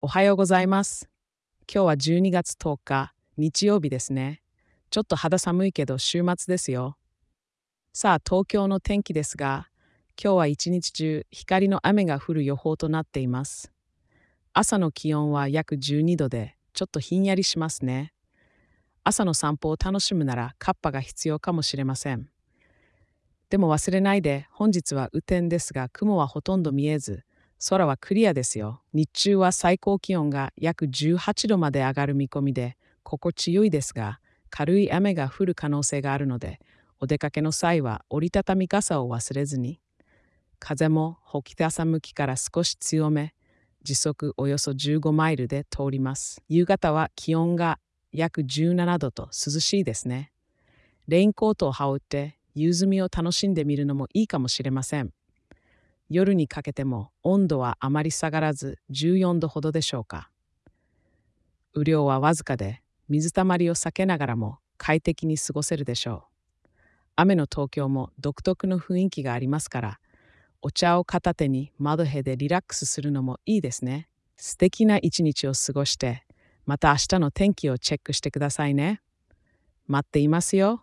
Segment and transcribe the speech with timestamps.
[0.00, 1.10] おはようございます。
[1.62, 4.42] 今日は12月10日、日曜日ですね。
[4.90, 6.96] ちょっと肌寒いけど週末ですよ。
[7.92, 9.70] さあ、東京の天気ですが、
[10.22, 13.72] 今日は一日中光の雨が降る予報となっています。
[14.52, 18.12] 朝の気温は約12度で、ちょっとひんやりしますね。
[19.02, 22.28] 朝の散歩を楽しむならカッパが必要かもしれません。
[23.50, 27.24] でも忘れないで、本日は雨天ですが雲はほとんど見えず、
[27.66, 28.82] 空はクリアですよ。
[28.92, 36.60] 日中は最高気温が約18度まで上がる見込みで、心地よいですが、軽い雨が降る可能性があるので、
[37.00, 39.80] お出かけの際は折りたたみ傘を忘れずに。
[40.60, 43.34] 風も北朝向きから少し強め、
[43.82, 46.42] 時速およそ15マイルで通ります。
[46.48, 47.78] 夕方は気温が
[48.12, 50.32] 約17度と涼しいですね。
[51.08, 55.12] レインコートを羽織って夕摘みを楽しんでみるのもいいかもしれません。
[56.08, 60.30] 夜にかけても温度はあまり下がらず14度ほどでしょうか。
[61.74, 66.24] 雨量はわずかで水たまりを避けながらも快適に過ごせるでしょ
[66.66, 66.68] う。
[67.16, 70.00] 雨の東京も独特の雰囲気がありますから、
[70.62, 74.08] お茶を片手に窓辺でリラックスするのもいいですね。
[74.36, 76.24] 素敵な一日を過ごして、
[76.64, 79.00] また明日の天気をチェックしてくださいね。
[79.86, 80.82] 待っていますよ。